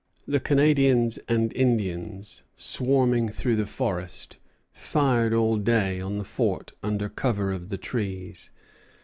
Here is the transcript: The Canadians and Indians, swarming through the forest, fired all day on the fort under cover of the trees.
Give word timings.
The 0.27 0.39
Canadians 0.39 1.19
and 1.27 1.53
Indians, 1.53 2.41
swarming 2.55 3.29
through 3.29 3.55
the 3.55 3.67
forest, 3.67 4.39
fired 4.71 5.31
all 5.31 5.57
day 5.57 5.99
on 6.01 6.17
the 6.17 6.23
fort 6.23 6.71
under 6.81 7.07
cover 7.07 7.51
of 7.51 7.69
the 7.69 7.77
trees. 7.77 8.49